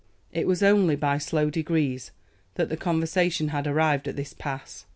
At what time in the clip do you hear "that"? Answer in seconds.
2.55-2.69